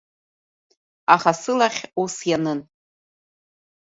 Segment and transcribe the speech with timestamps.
[1.15, 2.59] Аха сылахь ус ианын…